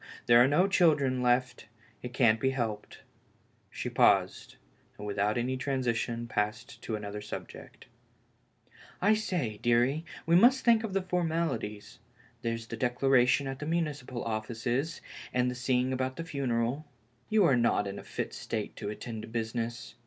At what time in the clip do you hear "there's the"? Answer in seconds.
12.41-12.77